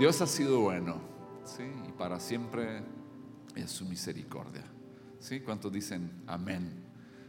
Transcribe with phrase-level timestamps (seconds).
[0.00, 0.98] Dios ha sido bueno,
[1.44, 1.62] ¿sí?
[1.86, 2.80] Y para siempre
[3.54, 4.64] es su misericordia.
[5.18, 5.40] ¿Sí?
[5.40, 6.72] ¿Cuántos dicen amén?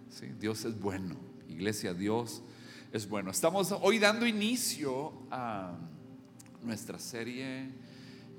[0.09, 0.27] ¿Sí?
[0.39, 1.17] Dios es bueno.
[1.49, 2.41] Iglesia, Dios
[2.93, 3.29] es bueno.
[3.29, 5.77] Estamos hoy dando inicio a
[6.63, 7.71] nuestra serie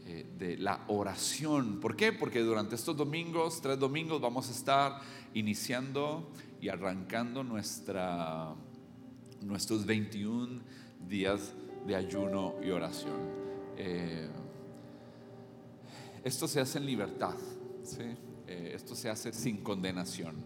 [0.07, 1.79] eh, de la oración.
[1.79, 2.15] ¿Por qué?
[2.15, 5.01] Porque durante estos domingos, tres domingos, vamos a estar
[5.35, 8.55] iniciando y arrancando nuestra,
[9.43, 10.63] nuestros 21
[11.07, 11.53] días
[11.87, 13.42] de ayuno y oración.
[13.77, 14.29] Eh,
[16.25, 17.35] esto se hace en libertad,
[18.47, 20.37] eh, esto se hace sin condenación.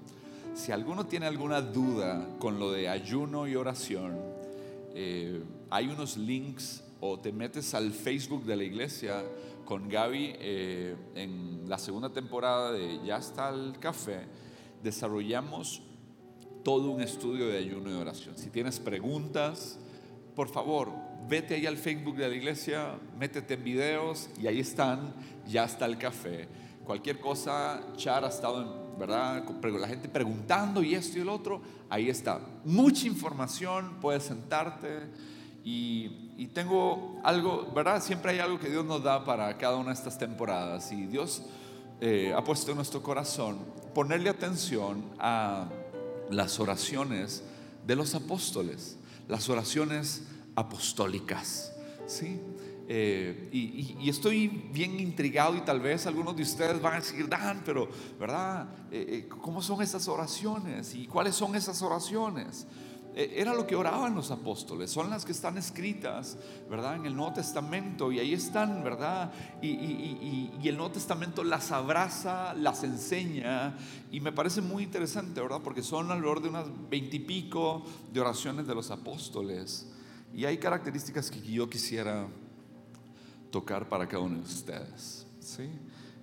[0.55, 4.17] Si alguno tiene alguna duda con lo de ayuno y oración,
[4.95, 9.23] eh, hay unos links o te metes al Facebook de la iglesia
[9.67, 10.37] con Gaby
[11.15, 14.21] en la segunda temporada de Ya está el café,
[14.83, 15.83] desarrollamos
[16.63, 18.39] todo un estudio de ayuno y oración.
[18.39, 19.79] Si tienes preguntas,
[20.35, 20.91] por favor,
[21.29, 25.15] vete ahí al Facebook de la iglesia, métete en videos y ahí están,
[25.47, 26.49] ya está el café.
[26.85, 29.45] Cualquier cosa, Char ha estado, en, ¿verdad?
[29.63, 31.61] La gente preguntando y esto y el otro,
[31.91, 32.41] ahí está.
[32.65, 35.01] Mucha información, puedes sentarte
[35.65, 38.03] y, y tengo algo, ¿verdad?
[38.03, 41.43] Siempre hay algo que Dios nos da para cada una de estas temporadas y Dios
[42.01, 43.59] eh, ha puesto en nuestro corazón
[43.95, 45.69] ponerle atención a
[46.31, 47.43] las oraciones
[47.87, 50.23] de los apóstoles, las oraciones
[50.57, 51.73] apostólicas.
[52.07, 52.41] ¿sí?
[52.89, 57.63] Eh, y, estoy bien intrigado y tal vez algunos de ustedes van a decir, Dan,
[57.65, 58.69] pero, ¿verdad?
[58.93, 60.95] Eh, eh, ¿Cómo son esas oraciones?
[60.95, 62.67] ¿Y cuáles son esas oraciones?
[63.19, 66.37] era lo que oraban los apóstoles, son las que están escritas,
[66.69, 66.97] ¿verdad?
[66.97, 69.33] En el Nuevo Testamento y ahí están, ¿verdad?
[69.63, 73.75] Y, y el Nuevo Testamento las abraza, las enseña
[74.13, 75.63] y me parece muy interesante, ¿verdad?
[75.65, 79.87] Porque son alrededor de unas veintipico de oraciones de los apóstoles.
[80.35, 82.27] Y hay características que yo quisiera
[83.51, 85.27] tocar para cada uno de ustedes.
[85.41, 85.71] ¿sí?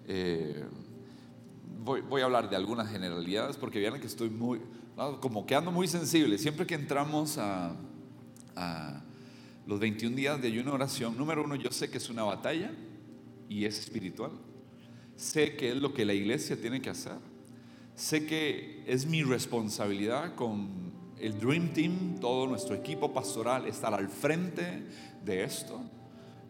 [0.07, 0.63] Eh,
[1.83, 4.61] voy, a hablar de algunas generalidades porque vean que estoy muy,
[5.19, 6.37] como quedando muy sensible.
[6.37, 7.75] Siempre que entramos a,
[9.65, 12.71] los 21 días de ayuno oración, número uno, yo sé que es una batalla
[13.49, 14.31] y es espiritual.
[15.15, 17.17] Sé que es lo que la iglesia tiene que hacer.
[17.95, 20.91] Sé que es mi responsabilidad con
[21.23, 24.83] el Dream Team, todo nuestro equipo pastoral, estar al frente
[25.23, 25.81] de esto.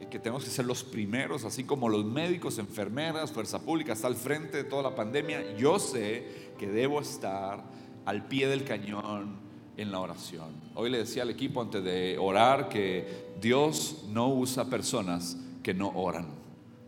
[0.09, 4.15] Que tenemos que ser los primeros, así como los médicos, enfermeras, fuerza pública, está al
[4.15, 5.55] frente de toda la pandemia.
[5.55, 7.63] Yo sé que debo estar
[8.03, 9.37] al pie del cañón
[9.77, 10.49] en la oración.
[10.75, 15.89] Hoy le decía al equipo antes de orar que Dios no usa personas que no
[15.89, 16.27] oran.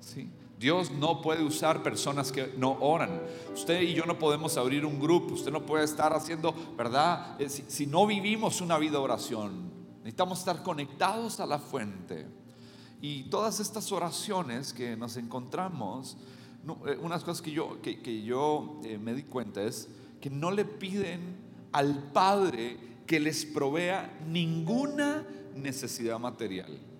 [0.01, 0.27] ¿sí?
[0.57, 3.21] Dios no puede usar personas que no oran.
[3.53, 5.33] Usted y yo no podemos abrir un grupo.
[5.33, 7.39] Usted no puede estar haciendo, ¿verdad?
[7.39, 12.25] Eh, si, no vivimos una vida de oración, necesitamos estar conectados a la fuente.
[13.01, 16.17] Y todas estas oraciones que nos encontramos,
[16.87, 19.89] eh, unas cosas que yo, que, yo eh, me di cuenta es
[20.21, 21.35] que no le piden
[21.73, 26.94] al Padre que les provea ninguna necesidad material.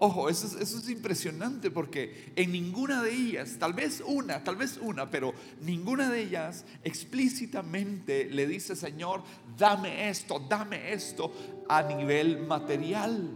[0.00, 5.10] Ojo, eso es, impresionante porque en ninguna de ellas, tal vez una, tal vez una,
[5.10, 9.24] pero ninguna de ellas explícitamente le dice, Señor,
[9.56, 11.32] dame esto, dame esto
[11.68, 13.28] a nivel material.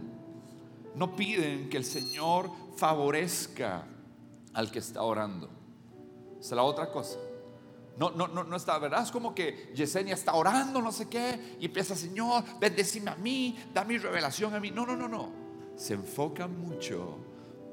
[0.95, 3.85] No piden que el Señor favorezca
[4.53, 5.49] al que está orando.
[6.39, 7.17] Esa es la otra cosa.
[7.97, 9.03] No, no, no, no está, ¿verdad?
[9.03, 13.57] Es como que Yesenia está orando, no sé qué, y empieza, Señor, bendecime a mí,
[13.73, 14.71] da mi revelación a mí.
[14.71, 15.42] No, no, no, no
[15.83, 17.17] se enfoca mucho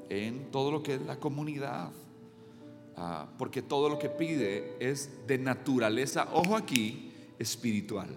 [0.09, 1.93] en todo lo que es la comunidad,
[2.97, 8.09] ah, porque todo lo que pide es de naturaleza, ojo aquí, espiritual.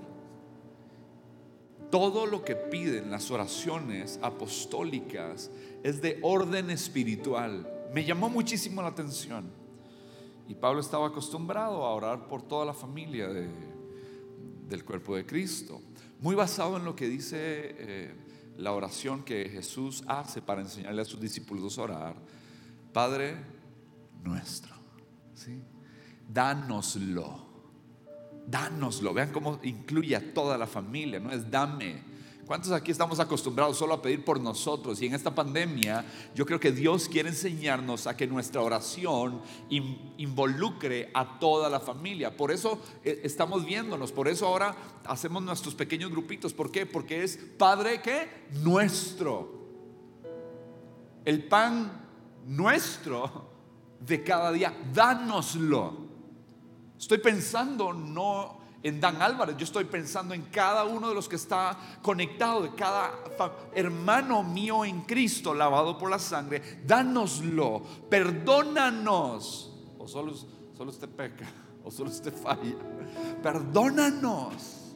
[1.93, 5.53] Todo lo que piden las oraciones apostólicas
[5.85, 7.65] es de orden espiritual.
[7.95, 9.49] Me llamó muchísimo la atención.
[10.49, 15.81] Y Pablo estaba acostumbrado a orar por toda la familia del cuerpo de Cristo.
[16.21, 18.24] Muy basado en lo que dice eh,
[18.57, 22.15] la oración que Jesús hace para enseñarle a sus discípulos a orar,
[22.93, 23.37] Padre
[24.23, 24.75] nuestro,
[25.35, 25.61] ¿sí?
[26.29, 27.47] dánoslo,
[28.47, 29.13] dánoslo.
[29.13, 32.14] Vean cómo incluye a toda la familia, no es dame
[32.47, 35.01] ¿Cuántos aquí estamos acostumbrados solo a pedir por nosotros?
[35.01, 36.05] Y en esta pandemia
[36.35, 39.41] yo creo que Dios quiere enseñarnos a que nuestra oración
[40.19, 42.37] involucre a toda la familia.
[42.37, 44.77] Por eso eh, estamos viéndonos, por eso ahora
[45.07, 46.53] hacemos nuestros pequeños grupitos.
[46.53, 46.85] ¿Por qué?
[46.85, 48.29] Porque es Padre que
[48.63, 49.65] nuestro.
[51.25, 52.07] El pan
[52.45, 53.49] nuestro
[54.01, 55.97] de cada día, dánoslo.
[56.99, 61.37] Estoy pensando no en Dan Álvarez, yo estoy pensando en cada uno de los que
[61.37, 63.13] está conectado, de cada
[63.75, 66.83] hermano mío en Cristo, lavado por la sangre.
[66.87, 69.73] Dánoslo, perdónanos.
[69.99, 70.35] O solo,
[70.77, 71.47] solo usted peca,
[71.83, 72.77] o solo usted falla.
[73.43, 74.95] Perdónanos.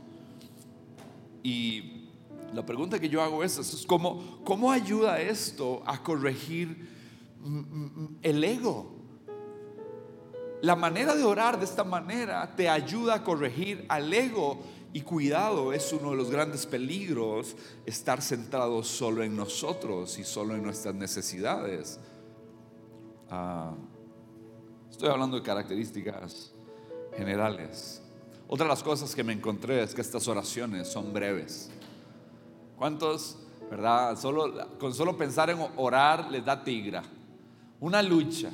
[1.42, 2.10] Y
[2.52, 6.90] la pregunta que yo hago es, es ¿cómo, ayuda esto a corregir
[8.20, 8.97] el ego?
[10.60, 14.60] La manera de orar de esta manera te ayuda a corregir al ego
[14.92, 20.54] y cuidado, es uno de los grandes peligros estar centrado solo en nosotros y solo
[20.54, 22.00] en nuestras necesidades.
[23.30, 23.74] Ah,
[24.90, 26.52] estoy hablando de características
[27.16, 28.02] generales.
[28.48, 31.70] Otra de las cosas que me encontré es que estas oraciones son breves.
[32.76, 33.38] ¿Cuántos,
[33.70, 34.18] verdad?
[34.18, 37.02] Solo, con solo pensar en orar les da tigra.
[37.78, 38.50] Una lucha.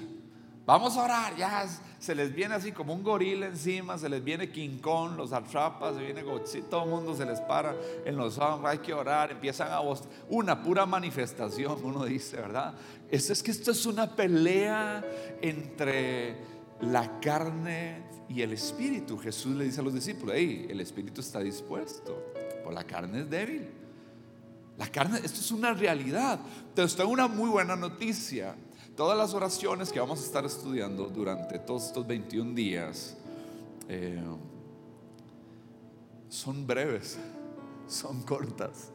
[0.66, 1.66] Vamos a orar, ya
[1.98, 5.94] se les viene así como un gorila encima, se les viene King Kong, los atrapas,
[5.94, 7.76] se viene Godzilla, todo el mundo se les para
[8.06, 12.72] en los hombros, hay que orar, empiezan a voz, una pura manifestación, uno dice, ¿verdad?
[13.10, 15.04] Esto es que esto es una pelea
[15.42, 16.36] entre
[16.80, 19.18] la carne y el espíritu.
[19.18, 22.32] Jesús le dice a los discípulos, hey, el espíritu está dispuesto,
[22.62, 23.68] por la carne es débil.
[24.78, 26.40] La carne, esto es una realidad.
[26.68, 28.56] Entonces tengo una muy buena noticia.
[28.96, 33.16] Todas las oraciones que vamos a estar estudiando durante todos estos 21 días
[33.88, 34.22] eh,
[36.28, 37.18] son breves,
[37.88, 38.92] son cortas.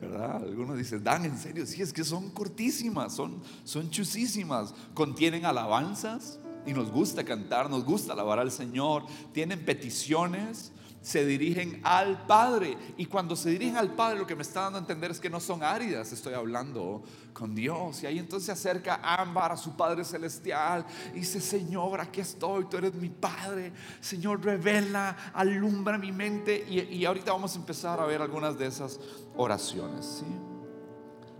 [0.00, 0.36] ¿verdad?
[0.36, 6.38] Algunos dicen, Dan, en serio, sí, es que son cortísimas, son, son chusísimas, contienen alabanzas
[6.64, 10.70] y nos gusta cantar, nos gusta alabar al Señor, tienen peticiones,
[11.06, 12.76] se dirigen al Padre.
[12.96, 15.30] Y cuando se dirigen al Padre, lo que me está dando a entender es que
[15.30, 18.02] no son áridas, estoy hablando con Dios.
[18.02, 22.64] Y ahí entonces se acerca Ámbar a su Padre Celestial y dice, Señor, aquí estoy,
[22.64, 23.72] tú eres mi Padre.
[24.00, 26.66] Señor, revela, alumbra mi mente.
[26.68, 28.98] Y, ahorita vamos a empezar a ver algunas de esas
[29.36, 30.04] oraciones.
[30.04, 30.26] ¿sí?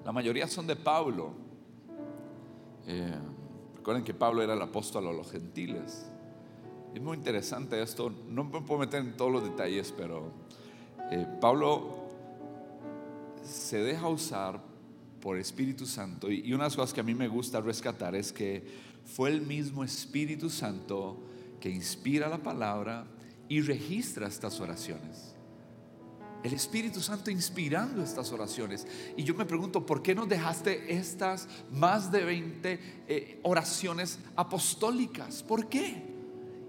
[0.05, 1.33] La mayoría son de Pablo.
[2.87, 3.19] Eh,
[3.75, 6.07] recuerden que Pablo era el apóstol a los gentiles.
[6.97, 10.33] Es muy interesante esto, no me puedo meter en todos los detalles, pero
[11.11, 12.07] eh, Pablo
[13.45, 14.63] se deja usar
[15.21, 18.33] por Espíritu Santo y, una de las cosas que a mí me gusta rescatar es
[18.33, 18.67] que
[19.05, 21.19] fue el mismo Espíritu Santo
[21.61, 23.05] que inspira la palabra
[23.47, 25.35] y registra estas oraciones.
[26.43, 28.87] El Espíritu Santo inspirando estas oraciones.
[29.19, 35.43] Y yo me pregunto, ¿por qué no dejaste estas más de 20 eh, oraciones apostólicas?
[35.43, 36.16] ¿Por qué?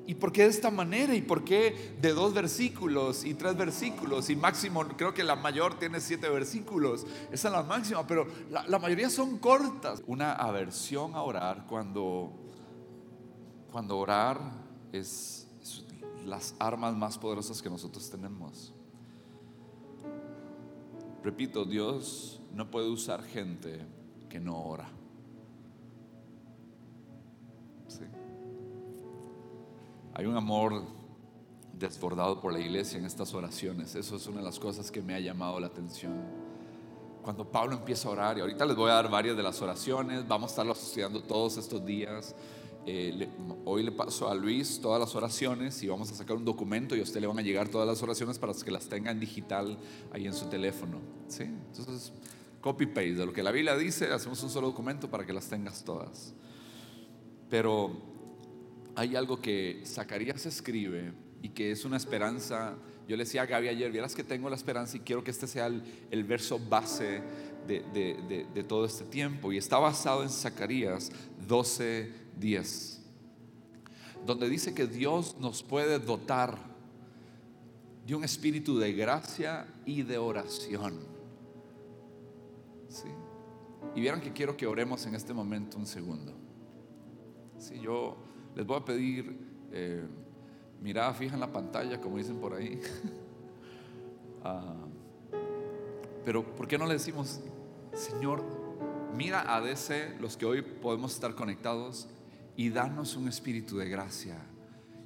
[0.08, 1.14] ¿Y por qué de esta manera?
[1.14, 4.30] ¿Y por qué de dos versículos y tres versículos?
[4.30, 7.06] Y máximo, creo que la mayor tiene siete versículos.
[7.30, 10.02] Esa es la máxima, pero la, mayoría son cortas.
[10.08, 12.32] Una aversión a orar cuando,
[13.70, 14.40] cuando orar
[14.94, 15.84] es, es
[16.26, 18.74] las armas más poderosas que nosotros tenemos.
[21.22, 23.86] Repito, Dios no puede usar gente
[24.30, 24.90] que no ora.
[30.18, 30.82] Hay un amor
[31.74, 33.94] desbordado por la iglesia en estas oraciones.
[33.94, 36.12] Eso es una de las cosas que me ha llamado la atención.
[37.22, 40.28] Cuando Pablo empieza a orar, y ahorita les voy a dar varias de las oraciones,
[40.28, 42.34] vamos a estarlas estudiando todos estos días.
[42.88, 43.30] Eh,
[43.64, 47.00] hoy le paso a Luis todas las oraciones y vamos a sacar un documento y
[47.00, 49.78] a usted le van a llegar todas las oraciones para que las tenga en digital
[50.12, 50.98] ahí en su teléfono.
[51.28, 51.44] ¿sí?
[51.44, 52.12] Entonces,
[52.62, 55.84] copy-paste de lo que la Biblia dice, hacemos un solo documento para que las tengas
[55.84, 56.34] todas.
[57.52, 58.17] Pero
[58.98, 61.14] hay algo que Zacarías escribe
[61.44, 62.76] y que es una esperanza.
[63.08, 65.46] Yo le decía a Gaby ayer, vieras que tengo la esperanza y quiero que este
[65.46, 67.22] sea el, verso base
[67.68, 69.54] de, todo este tiempo.
[69.54, 71.12] Y está basado en Zacarías
[71.48, 73.02] 12, 10,
[74.26, 76.58] donde dice que Dios nos puede dotar
[78.08, 80.98] de un espíritu de gracia y de oración.
[82.90, 83.10] ¿Sí?
[83.94, 86.34] Y vieran que quiero que oremos en este momento un segundo.
[87.60, 88.27] Si yo
[88.58, 89.38] les voy a pedir
[89.72, 90.04] eh,
[90.82, 92.82] mirada fija en la pantalla, como dicen por ahí.
[94.44, 94.86] Ah,
[96.24, 97.42] pero ¿por qué no le decimos,
[97.94, 98.44] Señor,
[99.14, 102.08] mira a DC, los que hoy podemos estar conectados,
[102.56, 104.38] y danos un espíritu de gracia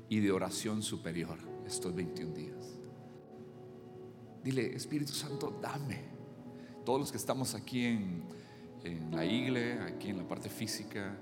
[0.09, 2.77] y de oración superior estos 21 días?
[4.43, 6.01] Dile, Espíritu Santo, dame.
[6.85, 8.23] Todos los que estamos aquí en,
[8.83, 11.17] en la iglesia, aquí en la parte física,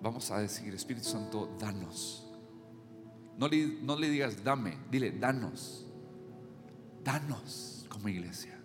[0.00, 2.26] vamos a decir, Espíritu Santo, danos.
[3.36, 5.86] No le, no le digas dame, dile danos.
[7.02, 8.58] Danos como iglesia.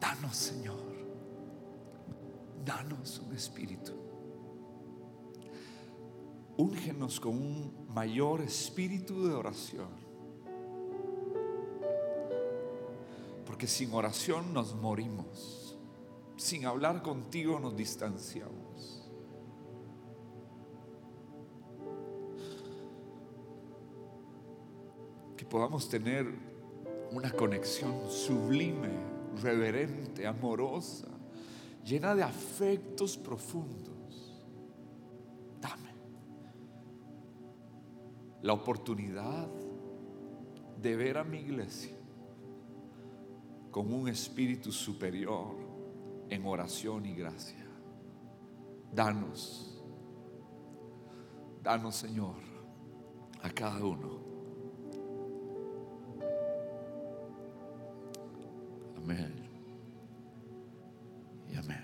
[0.00, 0.88] Danos, Señor.
[2.64, 3.92] Danos un espíritu.
[6.56, 9.88] Úngenos con un mayor espíritu de oración.
[13.46, 15.78] Porque sin oración nos morimos.
[16.36, 18.67] Sin hablar contigo nos distanciamos.
[25.48, 26.26] Podamos tener
[27.10, 28.90] una conexión sublime,
[29.42, 31.08] reverente, amorosa,
[31.84, 34.44] llena de afectos profundos.
[35.60, 35.90] Dame
[38.42, 39.48] la oportunidad
[40.80, 41.96] de ver a mi iglesia
[43.70, 45.56] con un espíritu superior
[46.28, 47.66] en oración y gracia.
[48.92, 49.82] Danos,
[51.62, 52.36] danos Señor
[53.42, 54.27] a cada uno.
[59.08, 59.32] Amén.
[61.56, 61.80] Amén.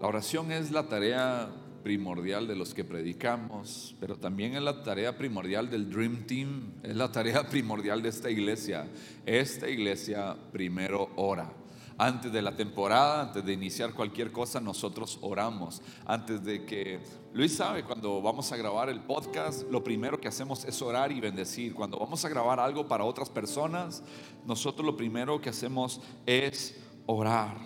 [0.00, 1.48] La oración es la tarea
[1.84, 6.96] primordial de los que predicamos, pero también es la tarea primordial del Dream Team, es
[6.96, 8.88] la tarea primordial de esta iglesia.
[9.24, 11.52] Esta iglesia primero ora.
[12.00, 15.82] Antes de la temporada, antes de iniciar cualquier cosa, nosotros oramos.
[16.06, 17.00] Antes de que,
[17.32, 21.18] Luis sabe, cuando vamos a grabar el podcast, lo primero que hacemos es orar y
[21.18, 21.74] bendecir.
[21.74, 24.04] Cuando vamos a grabar algo para otras personas,
[24.46, 27.56] nosotros lo primero que hacemos es orar.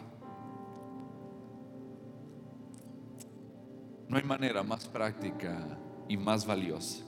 [4.08, 7.04] No hay manera más práctica y más valiosa,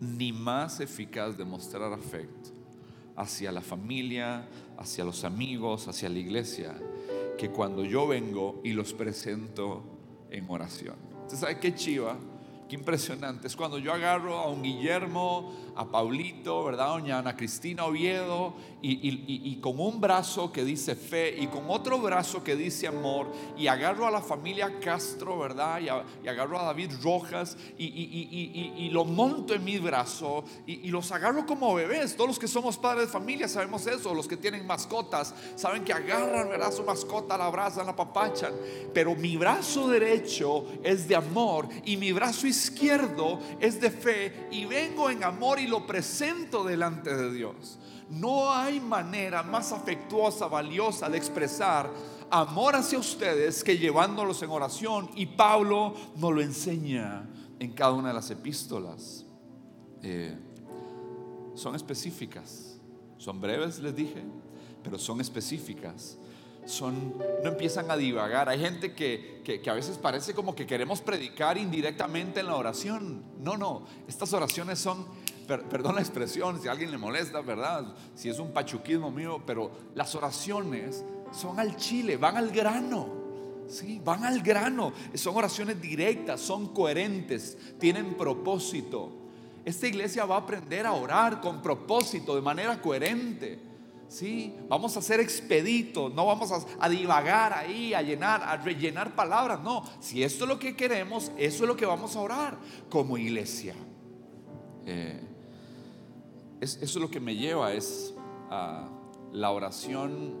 [0.00, 2.51] ni más eficaz de mostrar afecto
[3.16, 6.74] hacia la familia, hacia los amigos, hacia la iglesia,
[7.38, 9.82] que cuando yo vengo y los presento
[10.30, 10.96] en oración.
[11.26, 12.16] ¿Usted sabe qué chiva?
[12.68, 13.46] Qué impresionante.
[13.46, 16.88] Es cuando yo agarro a un Guillermo, a Paulito, ¿verdad?
[16.88, 22.42] Doña Ana Cristina Oviedo, y, con un brazo que dice fe y con otro brazo
[22.42, 25.80] que dice amor, y agarro a la familia Castro, ¿verdad?
[25.80, 31.74] Y, agarro a David Rojas y, lo monto en mi brazo y, los agarro como
[31.74, 32.16] bebés.
[32.16, 35.92] Todos los que somos padres de familia sabemos eso, los que tienen mascotas, saben que
[35.92, 36.72] agarran, ¿verdad?
[36.72, 38.52] Su mascota, la abrazan, la papachan.
[38.92, 44.64] Pero mi brazo derecho es de amor y mi brazo izquierdo es de fe y
[44.64, 47.78] vengo en amor y lo presento delante de Dios.
[48.10, 51.90] No hay manera más afectuosa, valiosa de expresar
[52.30, 55.10] amor hacia ustedes que llevándolos en oración.
[55.14, 57.28] Y Pablo nos lo enseña
[57.58, 59.24] en cada una de las epístolas.
[60.02, 60.36] Eh,
[61.54, 62.78] son específicas,
[63.18, 64.22] son breves, les dije,
[64.82, 66.18] pero son específicas.
[66.64, 68.48] Son, no empiezan a divagar.
[68.48, 73.24] Hay gente que, que, a veces parece como que queremos predicar indirectamente en la oración.
[73.40, 75.04] No, no, estas oraciones son
[75.46, 77.94] perdón la expresión, si a alguien le molesta, ¿verdad?
[78.14, 83.22] Si es un pachuquismo mío, pero las oraciones son al chile, van al grano.
[83.68, 84.92] Sí, van al grano.
[85.14, 89.10] Son oraciones directas, son coherentes, tienen propósito.
[89.64, 93.60] Esta iglesia va a aprender a orar con propósito, de manera coherente.
[94.08, 99.60] Sí, vamos a ser expeditos, no vamos a, divagar ahí, a llenar, a rellenar palabras.
[99.62, 102.58] No, si esto es lo que queremos, eso es lo que vamos a orar
[102.90, 103.74] como iglesia.
[104.84, 105.31] Eh,
[106.62, 108.14] eso es lo que me lleva es
[109.32, 110.34] la oración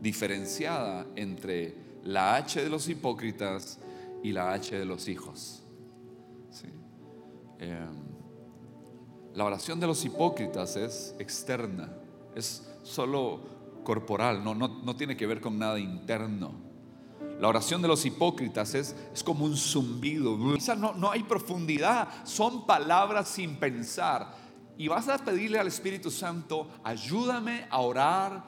[0.00, 1.74] diferenciada entre
[2.04, 3.78] la H de los hipócritas
[4.22, 5.62] y la H de los hijos.
[7.58, 7.94] Em,
[9.34, 11.96] la oración de los hipócritas es externa,
[12.34, 13.40] es solo
[13.84, 16.52] corporal, no, no, tiene que ver con nada interno.
[17.40, 20.36] La oración de los hipócritas es, es como un zumbido.
[20.36, 24.41] No, no hay profundidad, son palabras sin pensar.
[24.82, 28.42] Y vas a pedirle al Espíritu Santo, ayúdame a orar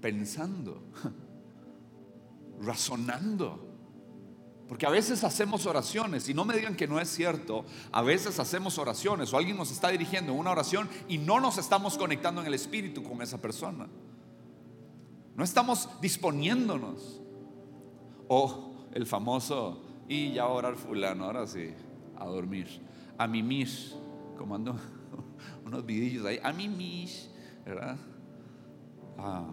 [0.00, 0.80] pensando,
[2.60, 3.66] razonando.
[4.68, 7.64] Porque a veces hacemos oraciones y no me digan que no es cierto.
[7.90, 11.98] A veces hacemos oraciones o alguien nos está dirigiendo una oración y no nos estamos
[11.98, 13.88] conectando en el espíritu con esa persona.
[15.34, 17.20] No estamos disponiéndonos.
[18.28, 21.74] O el famoso, y ya orar fulano, ahora sí,
[22.16, 22.68] a dormir,
[23.18, 23.68] a mimir,
[24.38, 24.54] como
[25.70, 27.30] unos vidillos ahí, a mí mis,
[27.64, 27.96] ¿verdad?
[29.16, 29.48] Ah,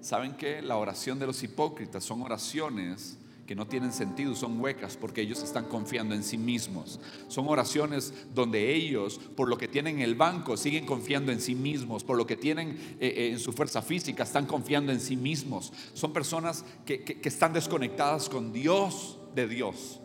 [0.00, 4.96] ¿Saben que la oración de los hipócritas son oraciones que no tienen sentido, son huecas
[4.96, 6.98] porque ellos están confiando en sí mismos.
[7.28, 11.54] Son oraciones donde ellos, por lo que tienen en el banco, siguen confiando en sí
[11.54, 15.16] mismos, por lo que tienen eh, eh, en su fuerza física, están confiando en sí
[15.16, 15.72] mismos.
[15.94, 20.00] Son personas que, que están desconectadas con Dios de Dios.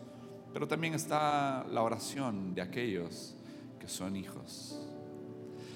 [0.52, 3.34] Pero también está la oración de aquellos
[3.80, 4.87] que son hijos.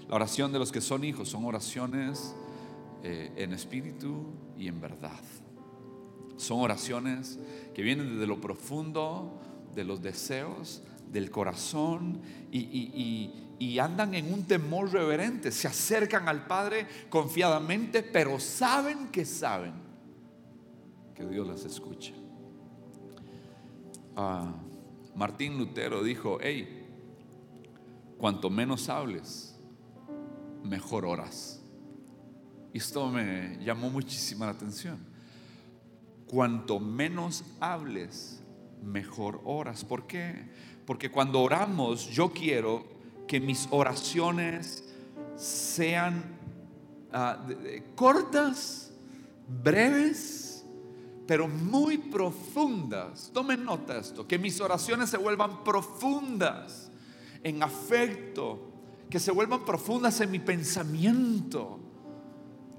[0.09, 2.35] La oración de los que son hijos son oraciones
[3.03, 5.21] eh, en espíritu y en verdad.
[6.37, 7.39] Son oraciones
[7.75, 9.41] que vienen desde lo profundo
[9.75, 13.39] de los deseos del corazón y,
[13.81, 15.53] andan en un temor reverente.
[15.53, 19.73] Se acercan al Padre confiadamente, pero saben que saben
[21.15, 22.13] que Dios las escucha.
[24.17, 24.53] Ah,
[25.15, 26.87] Martín Lutero dijo, hey,
[28.19, 29.52] cuanto menos hables,
[30.65, 31.61] mejor oras.
[32.73, 34.99] Y esto me llamó muchísima la atención.
[36.27, 38.43] Cuanto menos hables,
[38.83, 39.85] mejor oras.
[39.85, 40.49] ¿Por qué?
[40.87, 42.85] Porque cuando oramos, yo quiero
[43.27, 44.85] que mis oraciones
[45.37, 46.25] sean
[47.13, 47.47] ah,
[47.95, 48.93] cortas,
[49.63, 50.65] breves,
[51.27, 53.31] pero muy profundas.
[53.33, 56.91] Tomen nota esto, que mis oraciones se vuelvan profundas
[57.43, 58.72] en afecto,
[59.13, 61.79] que se vuelvan profundas en mi pensamiento.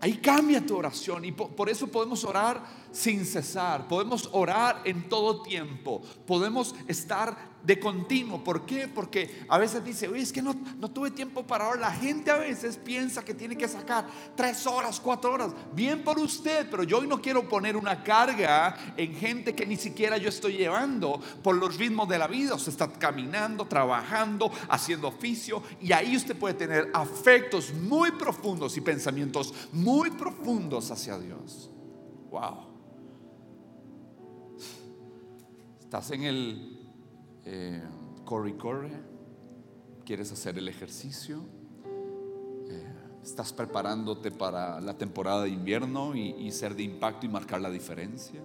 [0.02, 5.44] Ahí cambia tu oración y por, eso podemos orar sin cesar, podemos orar en todo
[5.44, 8.44] tiempo, podemos estar de continuo.
[8.44, 8.88] ¿Por qué?
[8.88, 11.80] Porque a veces dice, oye, es que no, no tuve tiempo para orar.
[11.80, 14.06] La gente a veces piensa que tiene que sacar
[14.36, 15.54] tres horas, cuatro horas.
[15.74, 19.78] Bien por usted, pero yo hoy no quiero poner una carga en gente que ni
[19.78, 22.56] siquiera yo estoy llevando por los ritmos de la vida.
[22.56, 28.82] Usted está caminando, trabajando, haciendo oficio y ahí usted puede tener afectos muy profundos y
[28.82, 31.70] pensamientos muy profundos hacia Dios.
[32.30, 32.74] Wow.
[35.80, 36.73] Estás en el
[37.46, 37.84] eh,
[38.24, 38.92] corre corre,
[40.06, 41.44] quieres hacer el ejercicio,
[42.70, 47.70] eh, estás preparándote para la temporada de invierno y, ser de impacto y marcar la
[47.70, 48.42] diferencia.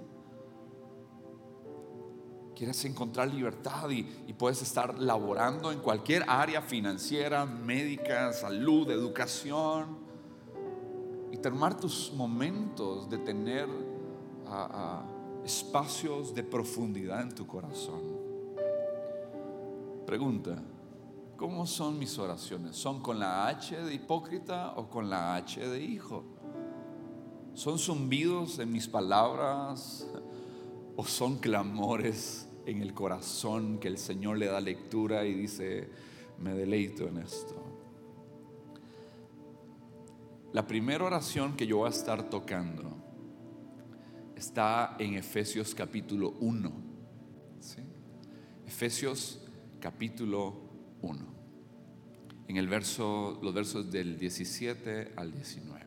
[2.57, 4.03] Quieres encontrar libertad y,
[4.33, 9.99] puedes estar laborando en cualquier área financiera, médica, salud, educación
[11.31, 13.69] y tomar tus momentos de tener
[15.45, 18.18] espacios de profundidad en tu corazón.
[20.09, 20.57] Pregunta,
[21.37, 22.75] ¿cómo son mis oraciones?
[22.77, 26.25] ¿Son con la H de hipócrita o con la H de hijo?
[27.53, 30.09] ¿Son zumbidos en mis palabras
[30.97, 35.91] o son clamores en el corazón que el Señor le da lectura y dice,
[36.39, 37.63] me deleito en esto?
[40.55, 42.97] La primera oración que yo voy a estar tocando
[44.35, 46.73] está en Efesios capítulo 1.
[48.67, 49.43] Efesios
[49.81, 50.55] capítulo
[51.03, 51.19] 1,
[52.49, 55.87] en el verso, los versos del 17 al 19.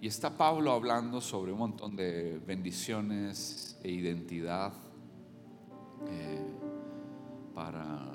[0.00, 4.72] Y está Pablo hablando sobre un montón de bendiciones e identidad
[6.08, 6.44] eh,
[7.54, 8.12] para,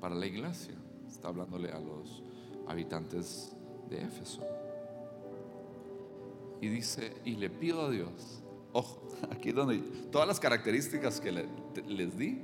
[0.00, 0.74] para la iglesia.
[1.08, 2.22] Está hablándole a los
[2.66, 3.56] habitantes
[3.88, 4.42] de Éfeso.
[6.60, 8.41] Y dice, y le pido a Dios
[8.72, 9.78] Ojo, aquí donde
[10.10, 11.32] todas las características que
[11.86, 12.42] les di,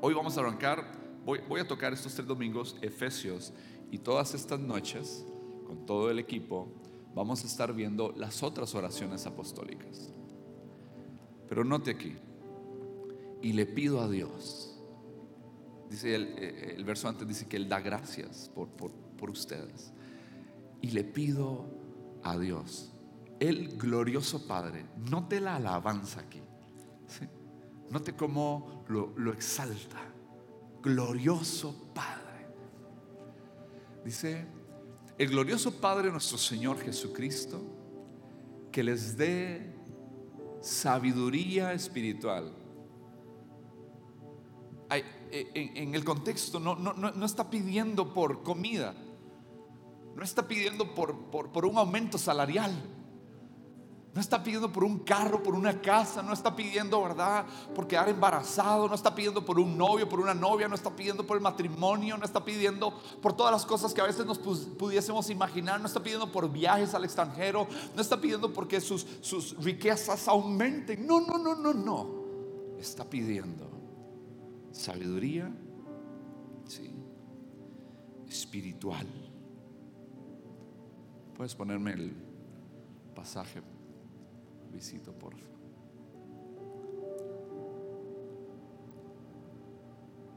[0.00, 0.84] hoy vamos a arrancar,
[1.24, 3.52] voy, a tocar estos tres domingos Efesios
[3.90, 5.24] y todas estas noches
[5.66, 6.68] con todo el equipo
[7.14, 10.12] vamos a estar viendo las otras oraciones apostólicas.
[11.48, 12.16] Pero note aquí,
[13.42, 14.78] y le pido a Dios,
[15.88, 19.92] dice el, eh, verso antes, dice que Él da gracias por, por ustedes,
[20.80, 21.66] y le pido
[22.22, 22.92] a Dios
[23.40, 24.84] el glorioso Padre.
[24.98, 26.42] Note la alabanza aquí.
[27.88, 29.98] Note cómo lo, exalta.
[30.82, 32.46] Glorioso Padre.
[34.04, 34.46] Dice,
[35.18, 37.60] el glorioso Padre nuestro Señor Jesucristo,
[38.70, 39.74] que les dé
[40.60, 42.54] sabiduría espiritual.
[45.32, 48.94] En, el contexto no, no, no, está pidiendo por comida,
[50.16, 52.89] no está pidiendo por, por, por un aumento salarial
[54.12, 57.46] no está pidiendo por un carro, por una casa, no está pidiendo, ¿verdad?
[57.74, 61.24] Por quedar embarazado, no está pidiendo por un novio, por una novia, no está pidiendo
[61.24, 62.92] por el matrimonio, no está pidiendo
[63.22, 66.92] por todas las cosas que a veces nos pudiésemos imaginar, no está pidiendo por viajes
[66.94, 71.06] al extranjero, no está pidiendo porque sus, sus riquezas aumenten.
[71.06, 72.20] No, no, no, no, no.
[72.80, 73.70] Está pidiendo
[74.72, 75.54] sabiduría,
[76.66, 76.90] sí,
[78.28, 79.06] espiritual.
[81.36, 82.12] Puedes ponerme el
[83.14, 83.62] pasaje
[84.72, 85.34] visito, por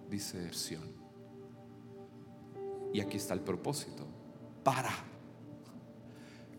[0.09, 0.93] Dice Sion.
[2.93, 4.05] Y aquí está el propósito.
[4.63, 4.91] Para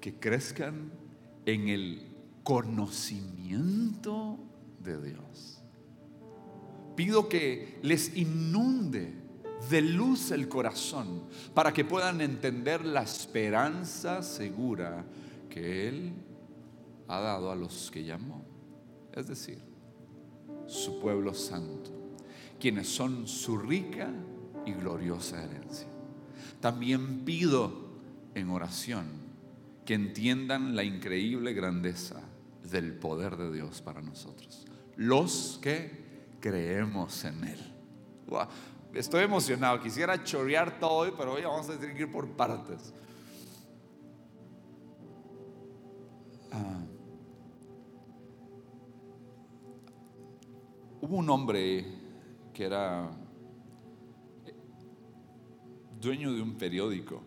[0.00, 0.90] que crezcan
[1.46, 4.38] en el conocimiento
[4.80, 5.62] de Dios.
[6.96, 9.14] Pido que les inunde
[9.70, 11.22] de luz el corazón
[11.54, 15.04] para que puedan entender la esperanza segura
[15.48, 16.12] que Él
[17.08, 18.44] ha dado a los que llamó.
[19.12, 19.62] Es decir,
[20.66, 21.90] su pueblo santo,
[22.58, 24.10] quienes son su rica
[24.66, 25.88] y gloriosa herencia.
[26.60, 27.72] También pido
[28.34, 29.06] en oración
[29.84, 32.20] que entiendan la increíble grandeza
[32.70, 34.64] del poder de Dios para nosotros.
[34.96, 36.04] Los que
[36.40, 37.60] creemos en Él.
[38.94, 42.94] Estoy emocionado, quisiera chorear todo hoy, pero hoy vamos a tener que ir por partes.
[46.50, 46.80] Ah.
[51.04, 51.84] Hubo un hombre
[52.54, 53.10] que era
[56.00, 57.22] dueño de un periódico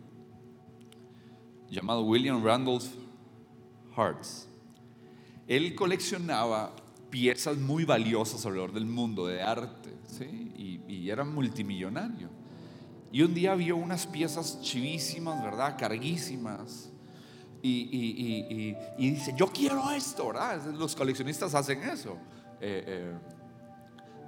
[1.69, 2.87] llamado William Randolph
[3.95, 4.47] Hearts.
[5.45, 6.75] Él coleccionaba
[7.11, 9.93] piezas muy valiosas alrededor del mundo de arte,
[10.57, 12.29] y, y, era multimillonario.
[13.11, 15.77] Y un día vio unas piezas chivísimas, ¿verdad?
[15.77, 16.89] Carguísimas.
[17.61, 20.65] Y, dice, yo quiero esto, ¿verdad?
[20.73, 22.17] Los coleccionistas hacen eso.
[22.59, 23.36] Eh, eh,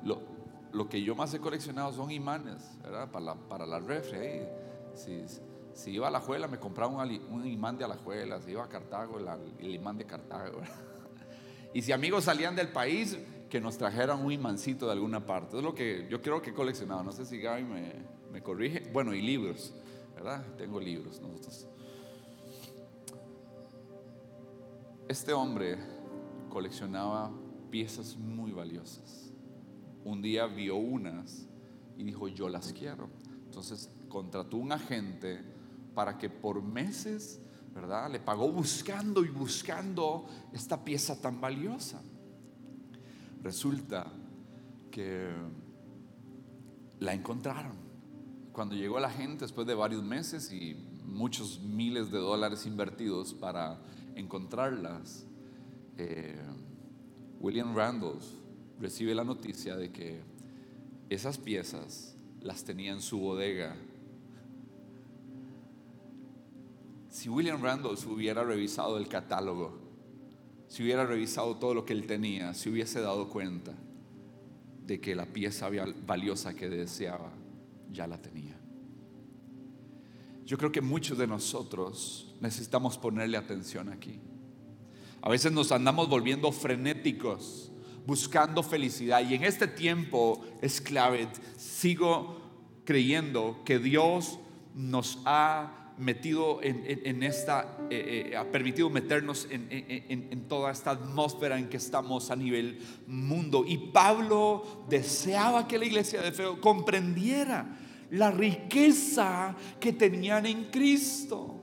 [0.03, 3.09] lo, que yo más he coleccionado son imanes, ¿verdad?
[3.11, 4.41] Para la, para la refri.
[5.73, 8.41] Si, iba a la juela, me compraba un, imán de Alajuela.
[8.41, 10.61] Si iba a Cartago, el imán de Cartago.
[11.71, 13.15] Y si amigos salían del país,
[13.49, 15.57] que nos trajeran un imancito de alguna parte.
[15.57, 17.03] Es lo que yo creo que he coleccionado.
[17.03, 17.93] No sé si Gaby me,
[18.31, 18.89] me corrige.
[18.91, 19.73] Bueno, y libros,
[20.15, 20.45] ¿verdad?
[20.57, 21.67] Tengo libros nosotros.
[25.07, 25.77] Este hombre
[26.49, 27.31] coleccionaba
[27.71, 29.28] piezas muy valiosas.
[30.09, 31.47] Un día vio unas
[31.97, 33.09] y dijo, yo las quiero.
[33.45, 35.41] Entonces contrató un agente
[35.93, 37.41] para que por meses
[37.73, 38.09] ¿verdad?
[38.11, 42.01] Le pagó buscando y buscando esta pieza tan valiosa.
[43.41, 44.11] Resulta
[44.91, 45.29] que
[46.99, 47.77] la encontraron.
[48.51, 53.79] Cuando llegó la gente después de varios meses y muchos miles de dólares invertidos para
[54.15, 55.25] encontrarlas,
[55.97, 56.37] eh,
[57.39, 58.25] William Randolph
[58.79, 60.21] recibe la noticia de que
[61.09, 63.75] esas piezas las tenía en su bodega
[67.09, 69.77] Si William Randolph hubiera revisado el catálogo,
[70.67, 73.73] si hubiera revisado todo lo que él tenía, si hubiese dado cuenta
[74.85, 75.69] de que la pieza
[76.05, 77.31] valiosa que deseaba
[77.91, 78.55] ya la tenía.
[80.45, 84.19] Yo creo que muchos de nosotros necesitamos ponerle atención aquí.
[85.21, 87.71] A veces nos andamos volviendo frenéticos,
[88.05, 89.27] buscando felicidad.
[89.27, 91.27] Y en este tiempo es clave.
[91.57, 92.39] Sigo
[92.85, 94.39] creyendo que Dios
[94.73, 101.67] nos ha metido en, esta, eh, eh, ha permitido meternos en, toda esta atmósfera en
[101.67, 103.65] que estamos a nivel mundo.
[103.67, 107.77] Y Pablo deseaba que la iglesia de Feo comprendiera
[108.11, 111.58] la riqueza que tenían en Cristo.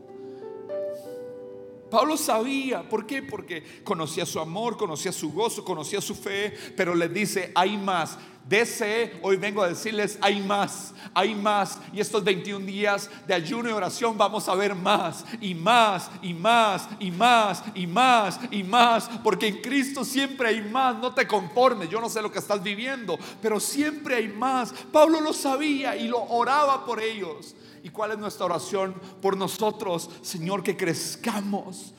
[1.91, 3.23] Pablo sabía, ¿por qué?
[3.23, 8.19] Porque conocía su amor, conocía su gozo, conocía su fe, pero le dice, hay más
[8.49, 11.81] Desee, hoy vengo a decirles, hay más, hay más.
[11.93, 16.33] Y estos 21 días de ayuno y oración vamos a ver más y más y
[16.33, 19.11] más y más y más y más.
[19.25, 20.97] Porque en Cristo siempre hay más.
[20.97, 24.73] No te conformes, yo no sé lo que estás viviendo, pero siempre hay más.
[24.93, 27.57] Pablo lo sabía y lo oraba por ellos.
[27.87, 31.95] ¿Y cuál es nuestra oración por nosotros, Señor, que crezcamos?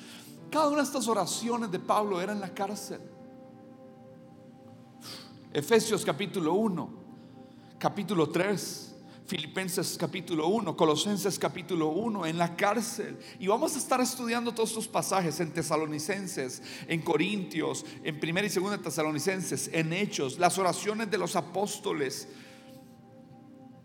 [0.52, 3.00] Cada una de estas oraciones de Pablo era en la cárcel.
[5.54, 6.90] Efesios capítulo 1,
[7.80, 8.96] capítulo 3,
[9.28, 13.18] Filipenses capítulo 1, Colosenses capítulo 1, en la cárcel.
[13.40, 18.50] Y vamos a estar estudiando todos estos pasajes en Tesalonicenses, en Corintios, en primera y
[18.50, 22.28] segunda Tesalonicenses, en Hechos, las oraciones de los apóstoles.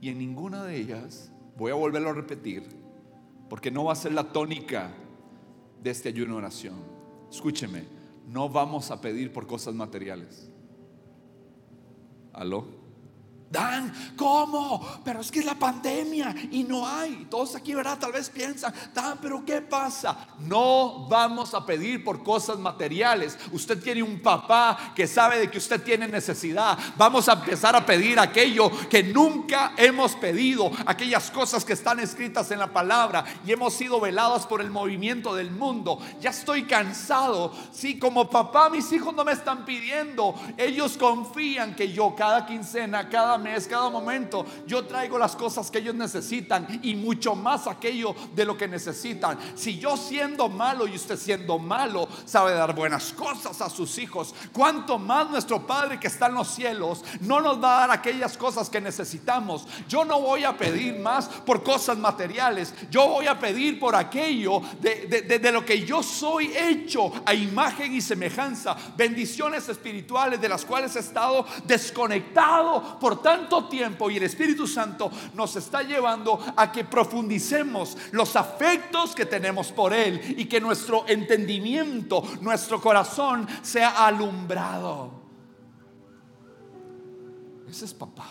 [0.01, 2.65] Y en ninguna de ellas, voy a volverlo a repetir,
[3.49, 4.91] porque no va a ser la tónica
[5.83, 6.77] de este ayuno oración.
[7.31, 7.85] Escúcheme,
[8.29, 10.51] no vamos a pedir por cosas materiales.
[12.33, 12.82] ¿Aló?
[13.53, 14.81] Dan, ¿cómo?
[15.05, 17.27] Pero es que es la pandemia y no hay.
[17.29, 17.99] Todos aquí, ¿verdad?
[17.99, 20.17] Tal vez piensan, Dan, pero ¿qué pasa?
[20.39, 23.39] No vamos a pedir por cosas materiales.
[23.53, 26.79] Usted tiene un papá que sabe de que usted tiene necesidad.
[26.97, 32.51] Vamos a empezar a pedir aquello que nunca hemos pedido, aquellas cosas que están escritas
[32.53, 35.99] en la palabra y hemos sido velados por el movimiento del mundo.
[36.23, 37.53] Ya estoy cansado.
[37.71, 43.11] Si como papá mis hijos no me están pidiendo, ellos confían que yo cada quincena,
[43.11, 48.15] cada mes, cada momento, yo traigo las cosas que ellos necesitan y mucho más aquello
[48.35, 49.39] de lo que necesitan.
[49.55, 54.35] Si yo siendo malo y usted siendo malo sabe dar buenas cosas a sus hijos,
[54.53, 58.37] cuanto más nuestro Padre que está en los cielos no nos va a dar aquellas
[58.37, 59.67] cosas que necesitamos.
[59.89, 64.61] Yo no voy a pedir más por cosas materiales, yo voy a pedir por aquello
[64.81, 70.65] de, de lo que yo soy hecho a imagen y semejanza, bendiciones espirituales de las
[70.65, 73.32] cuales he estado desconectado por tanto
[73.69, 79.73] tiempo y el Espíritu Santo nos está llevando a que profundicemos los afectos que tenemos
[79.73, 85.23] por Él y que nuestro entendimiento, nuestro corazón sea alumbrado.
[87.69, 88.29] Ese es papá.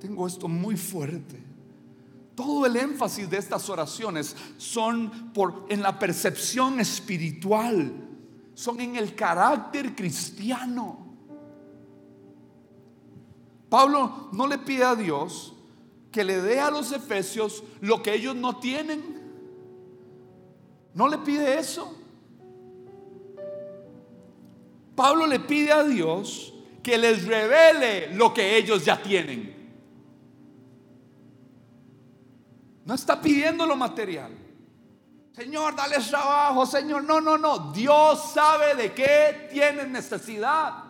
[0.00, 1.42] Tengo esto muy fuerte.
[2.34, 8.07] Todo el énfasis de estas oraciones son por en la percepción espiritual,
[8.58, 10.98] son en el carácter cristiano.
[13.68, 15.54] Pablo no le pide a Dios
[16.10, 19.00] que le dé a los efesios lo que ellos no tienen.
[20.92, 21.96] No le pide eso.
[24.96, 29.54] Pablo le pide a Dios que les revele lo que ellos ya tienen.
[32.84, 34.47] No está pidiendo lo material.
[35.38, 37.04] Señor, dale trabajo, Señor.
[37.04, 37.70] No, no, no.
[37.70, 40.82] Dios sabe de qué tienen necesidad.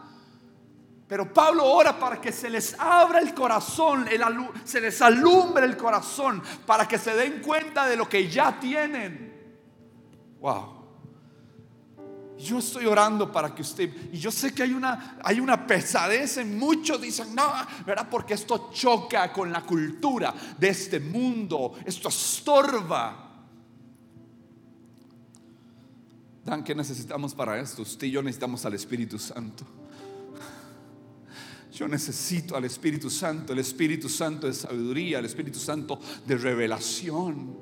[1.07, 4.09] Pero Pablo ora para que se les abra el corazón,
[4.65, 9.55] se les alumbre el corazón, para que se den cuenta de lo que ya tienen.
[10.41, 10.79] Wow.
[12.39, 16.39] Yo estoy orando para que usted, y yo sé que hay una, hay una pesadez
[16.39, 17.53] en muchos, dicen, no,
[17.85, 18.09] ¿verdad?
[18.11, 23.28] Porque esto choca con la cultura de este mundo, esto estorba.
[26.49, 27.83] Dan, ¿qué necesitamos para esto?
[27.83, 29.67] Usted y yo necesitamos al Espíritu Santo.
[31.75, 37.55] Yo necesito al Espíritu Santo, el Espíritu Santo de sabiduría, el Espíritu Santo de revelación.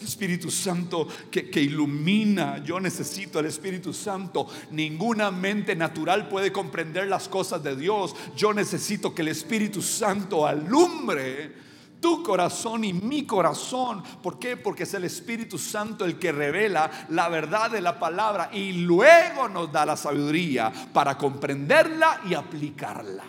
[0.00, 2.62] Espíritu Santo que, ilumina.
[2.64, 4.46] Yo necesito el Espíritu Santo.
[4.70, 8.14] Ninguna mente natural puede comprender las cosas de Dios.
[8.36, 11.52] Yo necesito que el Espíritu Santo alumbre
[12.00, 14.02] tu corazón y mi corazón.
[14.22, 14.56] ¿Por qué?
[14.56, 19.48] Porque es el Espíritu Santo el que revela la verdad de la palabra y luego
[19.48, 23.24] nos da la sabiduría para comprenderla y aplicarla.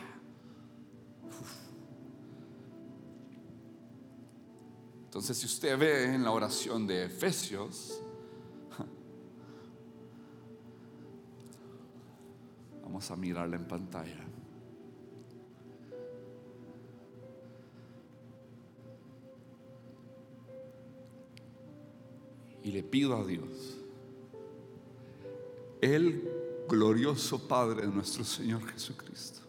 [5.06, 8.02] Entonces, si usted ve en la oración de Efesios,
[12.84, 14.30] vamos a mirarla en pantalla.
[22.90, 23.78] Pido a Dios,
[25.82, 26.30] el
[26.68, 29.42] glorioso Padre de nuestro Señor Jesucristo,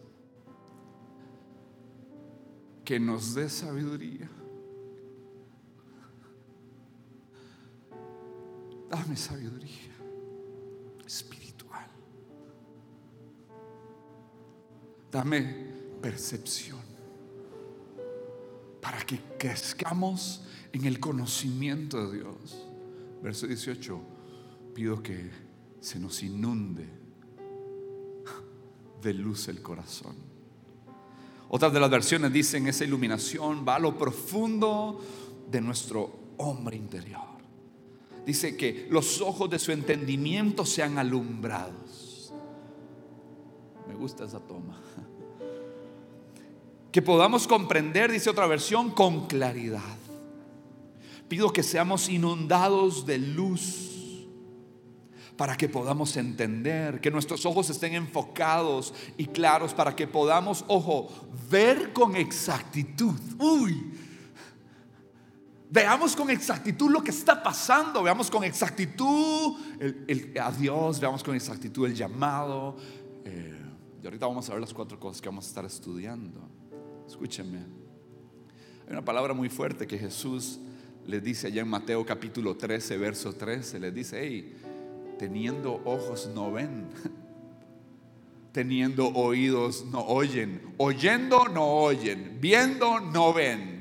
[2.83, 4.29] que nos dé sabiduría
[8.91, 9.89] Dame sabiduría
[11.05, 11.87] espiritual.
[15.09, 15.43] Dame
[16.01, 16.81] percepción
[18.81, 22.67] para que crezcamos en el conocimiento de Dios.
[23.21, 24.01] Verso 18,
[24.73, 25.29] pido que
[25.79, 26.87] se nos inunde
[29.01, 30.15] de luz el corazón.
[31.49, 35.01] Otras de las versiones dicen, esa iluminación va a lo profundo
[35.49, 37.31] de nuestro hombre interior
[38.25, 42.33] dice que los ojos de su entendimiento sean alumbrados.
[43.87, 44.79] Me gusta esa toma.
[46.91, 49.97] Que podamos comprender, dice otra versión, con claridad.
[51.31, 54.27] Pido que seamos inundados de luz
[55.37, 61.07] para que podamos entender, que nuestros ojos estén enfocados y claros para que podamos, ojo,
[61.49, 63.17] ver con exactitud.
[63.39, 63.93] Uy,
[65.69, 69.55] Veamos con exactitud lo que está pasando, veamos con exactitud
[70.37, 72.75] a Dios, veamos con exactitud el llamado.
[73.23, 73.57] Eh,
[74.03, 76.41] y ahorita vamos a ver las cuatro cosas que vamos a estar estudiando.
[77.07, 77.59] Escúchenme.
[77.59, 80.59] Hay una palabra muy fuerte que Jesús
[81.11, 83.81] les dice allá en Mateo capítulo 13, verso 13.
[83.81, 84.55] Les dice, hey,
[85.19, 86.87] teniendo ojos no ven,
[88.53, 93.80] teniendo oídos no oyen, oyendo no oyen, viendo no ven.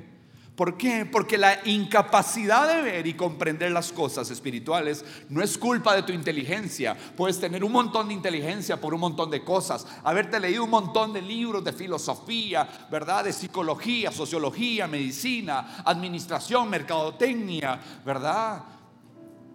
[0.61, 1.07] ¿Por qué?
[1.11, 6.13] Porque la incapacidad de ver y comprender las cosas espirituales no es culpa de tu
[6.13, 6.95] inteligencia.
[7.17, 11.15] Puedes tener un montón de inteligencia por un montón de cosas, haberte leído un montón
[11.15, 13.25] de libros de filosofía, ¿verdad?
[13.25, 18.63] De psicología, sociología, medicina, administración, mercadotecnia, ¿verdad?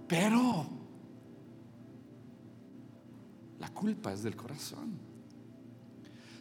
[0.08, 0.66] Pero
[3.60, 4.98] La culpa es del corazón.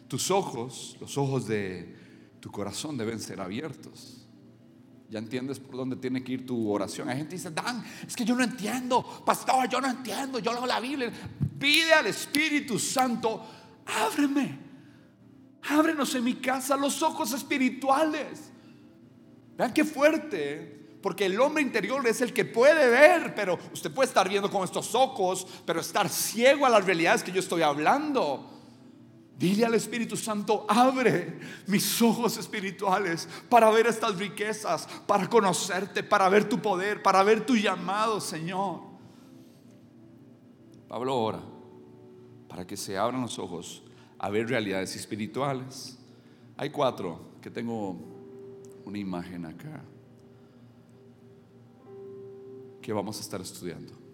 [0.07, 1.95] Tus ojos, los ojos de
[2.39, 4.24] tu corazón deben ser abiertos.
[5.09, 7.09] Ya entiendes por dónde tiene que ir tu oración.
[7.09, 10.51] Hay gente que dice, Dan, es que yo no entiendo, pastor, yo no entiendo, yo
[10.51, 11.11] leo la Biblia.
[11.59, 13.45] Pide al Espíritu Santo,
[13.85, 14.59] ábreme,
[15.69, 18.51] ábrenos en mi casa los ojos espirituales.
[19.57, 24.07] Vean qué fuerte, porque el hombre interior es el que puede ver, pero usted puede
[24.07, 28.54] estar viendo con estos ojos, pero estar ciego a las realidades que yo estoy hablando.
[29.37, 36.29] Dile al Espíritu Santo, abre mis ojos espirituales para ver estas riquezas, para conocerte, para
[36.29, 38.81] ver tu poder, para ver tu llamado, Señor.
[40.87, 41.41] Pablo ora
[42.47, 43.83] para que se abran los ojos
[44.17, 45.97] a ver realidades espirituales.
[46.55, 47.97] Hay cuatro que tengo
[48.85, 49.83] una imagen acá
[52.81, 54.04] que vamos a estar estudiando.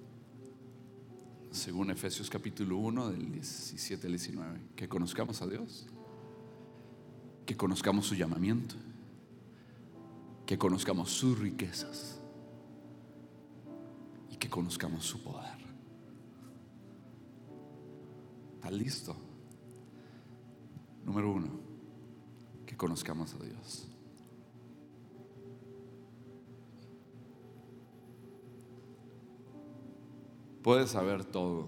[1.51, 5.85] Según Efesios capítulo 1 del 17 al 19, que conozcamos a Dios,
[7.45, 8.75] que conozcamos su llamamiento,
[10.45, 12.21] que conozcamos sus riquezas
[14.29, 15.59] y que conozcamos su poder.
[18.55, 19.17] ¿Está listo?
[21.03, 21.49] Número uno,
[22.65, 23.90] que conozcamos a Dios.
[30.61, 31.67] Puedes saber todo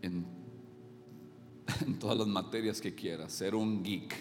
[0.02, 0.26] en,
[1.98, 4.14] todas las materias que quieras, ser un geek,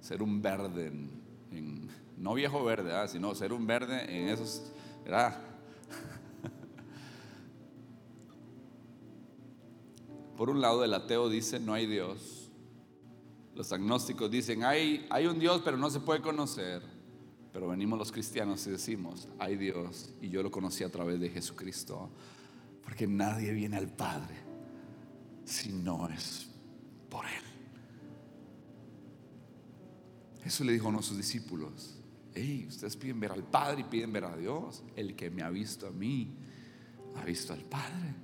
[0.00, 0.92] ser un verde,
[1.50, 3.08] en, no viejo verde, ¿ah?
[3.08, 4.72] sino ser un verde en esos.
[10.36, 12.50] Por un lado, el ateo dice no hay Dios.
[13.54, 16.95] Los agnósticos dicen hay, hay un Dios, pero no se puede conocer.
[17.52, 21.30] Pero venimos los cristianos y decimos, hay Dios y yo lo conocí a través de
[21.30, 22.10] Jesucristo.
[22.82, 24.34] Porque nadie viene al Padre
[25.44, 26.48] si no es
[27.08, 27.42] por Él.
[30.44, 31.98] Jesús le dijo a nuestros discípulos,
[32.34, 34.84] hey, ustedes piden ver al Padre y piden ver a Dios.
[34.94, 36.36] El que me ha visto a mí,
[37.16, 38.14] ha visto al Padre.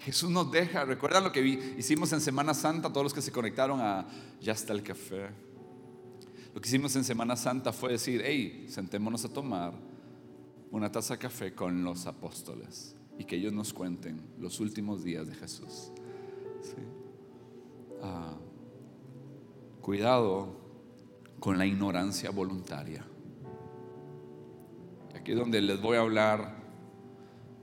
[0.00, 1.40] Jesús nos deja, recuerdan lo que
[1.76, 4.06] hicimos en Semana Santa, todos los que se conectaron a
[4.40, 5.28] Ya está el café.
[6.54, 9.72] Lo que hicimos en Semana Santa fue decir, hey, sentémonos a tomar
[10.70, 15.26] una taza de café con los apóstoles y que ellos nos cuenten los últimos días
[15.26, 15.92] de Jesús.
[18.02, 18.36] Ah,
[19.80, 20.56] cuidado
[21.40, 23.04] con la ignorancia voluntaria.
[25.14, 26.54] Aquí es donde les voy a hablar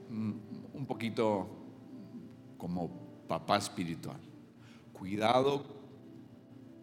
[0.09, 0.31] mm,
[0.73, 1.47] un poquito
[2.57, 2.89] como
[3.27, 4.19] papá espiritual.
[4.91, 5.63] Cuidado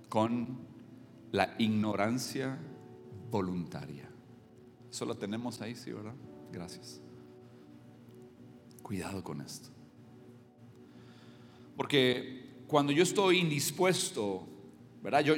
[0.09, 0.72] con
[1.33, 2.59] la ignorancia
[3.31, 4.09] voluntaria.
[4.91, 6.15] Eso lo tenemos ahí, sí, ¿verdad?
[6.53, 7.01] Gracias.
[8.83, 9.71] Cuidado con esto.
[11.77, 14.47] Porque cuando yo estoy indispuesto,
[15.03, 15.21] ¿verdad?
[15.21, 15.35] Yo,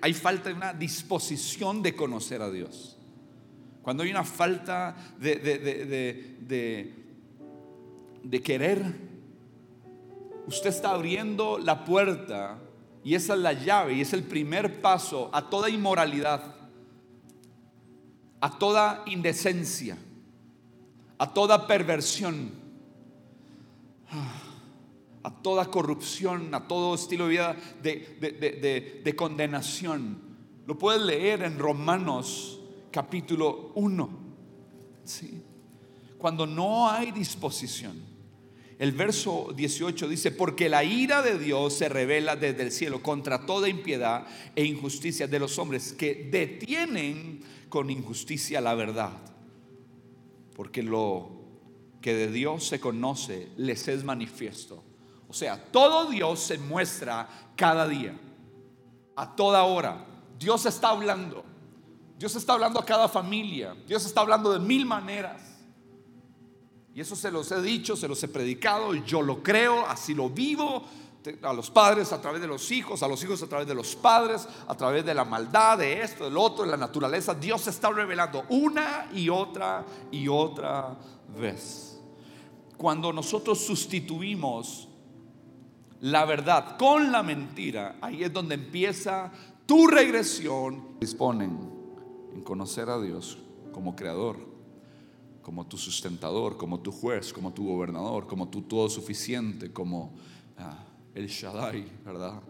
[0.00, 2.96] hay falta de una disposición de conocer a Dios.
[3.82, 5.58] Cuando hay una falta de, de,
[6.40, 6.94] de,
[8.22, 9.14] de querer
[10.46, 12.58] usted está abriendo la puerta
[13.04, 16.56] y esa es la llave y es el primer paso a toda inmoralidad,
[18.40, 19.98] a toda indecencia,
[21.18, 22.50] a toda perversión,
[25.22, 30.18] a toda corrupción, a todo estilo de vida de, condenación.
[30.66, 32.58] Lo puedes leer en Romanos
[32.90, 34.08] capítulo 1.
[35.04, 35.42] ¿sí?
[36.16, 38.13] Cuando no hay disposición
[38.78, 43.46] el verso 18 dice, porque la ira de Dios se revela desde el cielo contra
[43.46, 49.12] toda impiedad e injusticia de los hombres que detienen con injusticia la verdad.
[50.54, 51.30] Porque lo
[52.00, 54.82] que de Dios se conoce les es manifiesto.
[55.28, 58.18] O sea, todo Dios se muestra cada día,
[59.16, 60.04] a toda hora.
[60.38, 61.44] Dios está hablando.
[62.18, 63.76] Dios está hablando a cada familia.
[63.86, 65.53] Dios está hablando de mil maneras.
[66.94, 70.30] Y eso se los he dicho, se los he predicado, yo lo creo, así lo
[70.30, 70.84] vivo.
[71.42, 73.96] A los padres a través de los hijos, a los hijos a través de los
[73.96, 77.34] padres, a través de la maldad, de esto, del otro, de la naturaleza.
[77.34, 80.96] Dios se está revelando una y otra y otra
[81.36, 81.98] vez.
[82.76, 84.88] Cuando nosotros sustituimos
[86.02, 89.32] la verdad con la mentira, ahí es donde empieza
[89.66, 90.98] tu regresión.
[91.00, 91.58] Disponen
[92.34, 93.38] en conocer a Dios
[93.72, 94.53] como creador
[95.44, 100.14] como tu sustentador, como tu juez, como tu gobernador, como tu todo suficiente, como
[100.58, 102.42] ah, el Shaddai, ¿verdad?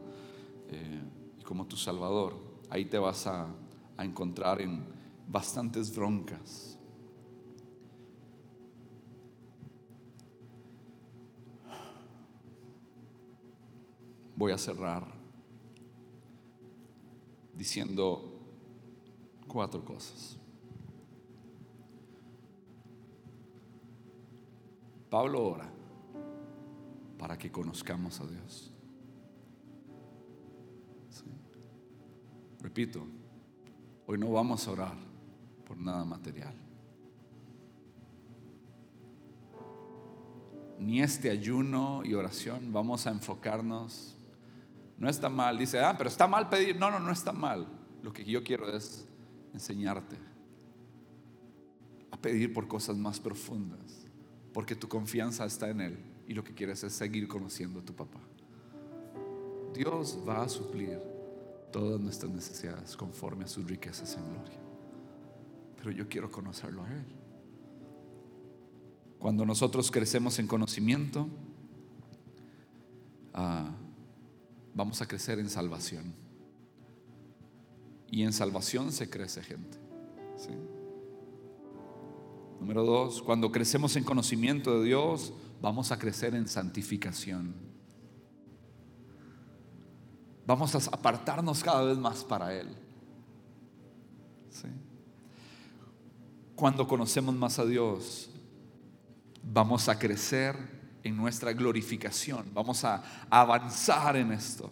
[0.71, 1.03] Eh,
[1.41, 2.35] y como tu salvador.
[2.71, 3.49] Ahí te vas a,
[3.97, 4.83] a encontrar en
[5.29, 6.75] bastantes broncas.
[14.37, 15.07] voy a cerrar
[17.55, 18.31] diciendo
[19.47, 20.37] cuatro cosas.
[25.15, 25.71] Pablo ora
[27.17, 28.73] para que conozcamos a Dios.
[32.59, 33.07] Repito,
[34.09, 34.97] hoy no vamos a orar
[35.69, 36.53] por nada material.
[40.81, 44.17] Ni este ayuno y oración vamos a enfocarnos.
[44.99, 46.77] No está mal, dice, ah, pero está mal pedir.
[46.77, 47.69] No, no, no está mal.
[48.03, 49.07] Lo que yo quiero es
[49.53, 50.17] enseñarte
[52.11, 54.04] a pedir por cosas más profundas,
[54.55, 55.99] porque tu confianza está en Él
[56.29, 58.21] y lo que quieres es seguir conociendo a tu papá.
[59.75, 61.01] Dios va a suplir
[61.73, 64.59] todas nuestras necesidades conforme a sus riquezas en gloria.
[65.77, 67.05] Pero yo quiero conocerlo a Él.
[69.19, 71.29] Cuando nosotros crecemos en conocimiento,
[73.33, 73.75] ah,
[74.73, 76.15] vamos a crecer en salvación.
[78.09, 79.79] Y en salvación se crece gente.
[82.65, 87.55] Número dos, cuando crecemos en conocimiento de Dios, vamos a crecer en santificación.
[90.47, 92.75] Vamos a apartarnos cada vez más para Él.
[96.57, 98.31] Cuando conocemos más a Dios,
[99.43, 100.57] vamos a crecer
[101.03, 104.71] en nuestra glorificación, vamos a avanzar en esto.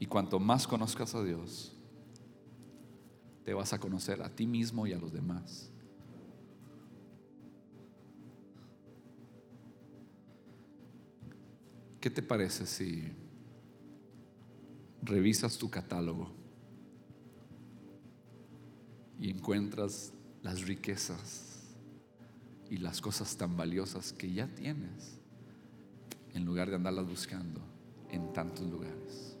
[0.00, 1.77] Y cuanto más conozcas a Dios,
[3.48, 5.70] te vas a conocer a ti mismo y a los demás.
[11.98, 13.10] ¿Qué te parece si
[15.00, 16.30] revisas tu catálogo
[19.18, 21.72] y encuentras las riquezas
[22.68, 25.18] y las cosas tan valiosas que ya tienes
[26.34, 27.62] en lugar de andarlas buscando
[28.10, 29.38] en tantos lugares?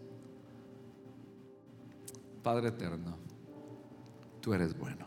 [2.42, 3.27] Padre eterno,
[4.40, 5.06] tú eres bueno.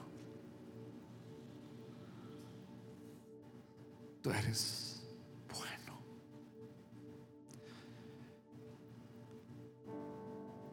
[4.21, 5.01] Tú eres
[5.49, 5.99] bueno.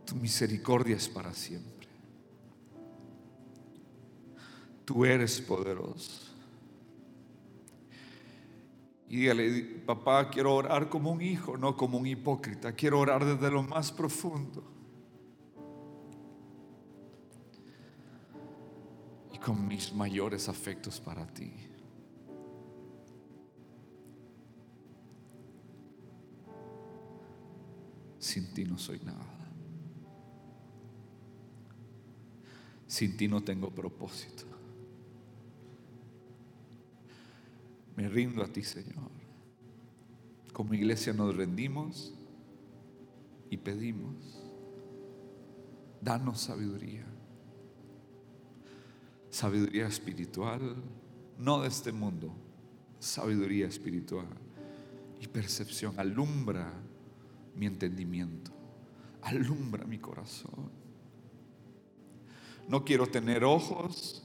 [0.05, 1.89] Tu misericordia es para siempre.
[4.85, 6.29] Tú eres poderoso.
[9.09, 12.73] Y dígale, papá, quiero orar como un hijo, no como un hipócrita.
[12.73, 14.78] Quiero orar desde lo más profundo.
[19.49, 21.51] Con mis mayores afectos para ti.
[28.19, 29.25] Sin ti no soy nada.
[32.87, 34.45] Sin ti no tengo propósito.
[37.97, 39.11] Me rindo a ti, Señor.
[40.53, 42.13] Como iglesia nos rendimos
[43.49, 44.45] y pedimos,
[46.03, 47.18] danos sabiduría
[49.39, 50.75] sabiduría espiritual,
[51.39, 52.33] no de este mundo,
[52.99, 54.27] sabiduría espiritual
[55.21, 55.95] y percepción.
[55.97, 56.73] Alumbra
[57.55, 58.51] mi entendimiento,
[59.23, 60.73] alumbra mi corazón.
[62.67, 64.25] No quiero tener ojos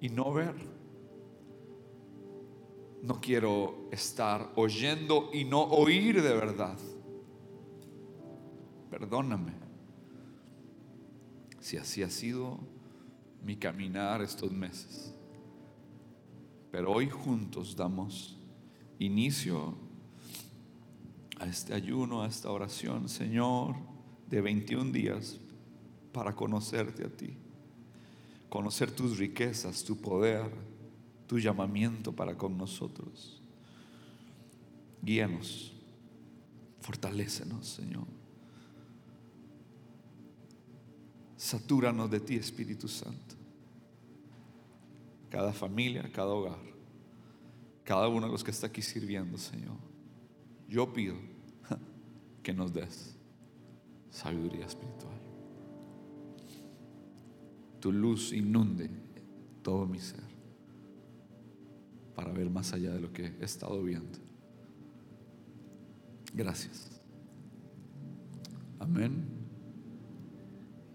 [0.00, 0.54] y no ver.
[3.02, 6.78] No quiero estar oyendo y no oír de verdad.
[8.88, 9.54] Perdóname
[11.58, 12.60] si así ha sido
[13.44, 15.14] mi caminar estos meses.
[16.70, 18.38] Pero hoy juntos damos
[18.98, 19.74] inicio
[21.38, 23.74] a este ayuno, a esta oración, Señor,
[24.28, 25.38] de 21 días
[26.12, 27.36] para conocerte a ti,
[28.48, 30.50] conocer tus riquezas, tu poder,
[31.26, 33.42] tu llamamiento para con nosotros.
[35.02, 35.72] Guíanos,
[36.80, 38.19] fortalécenos, Señor.
[41.40, 43.34] Satúranos de ti, Espíritu Santo.
[45.30, 46.60] Cada familia, cada hogar,
[47.82, 49.78] cada uno de los que está aquí sirviendo, Señor.
[50.68, 51.14] Yo pido
[52.42, 53.16] que nos des
[54.10, 55.18] sabiduría espiritual.
[57.80, 58.90] Tu luz inunde
[59.62, 60.20] todo mi ser
[62.14, 64.18] para ver más allá de lo que he estado viendo.
[66.34, 67.00] Gracias.
[68.78, 69.39] Amén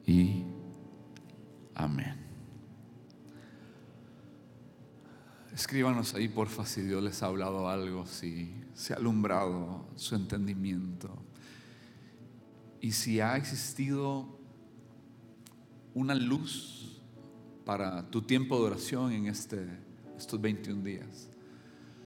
[0.05, 0.43] y
[1.73, 2.15] amén.
[5.53, 11.09] Escríbanos ahí, porfa, si Dios les ha hablado algo, si se ha alumbrado su entendimiento
[12.81, 14.37] y si ha existido
[15.93, 17.01] una luz
[17.63, 19.65] para tu tiempo de oración en este,
[20.17, 21.29] estos 21 días.